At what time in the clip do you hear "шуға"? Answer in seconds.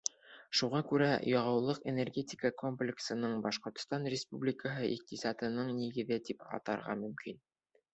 0.61-0.79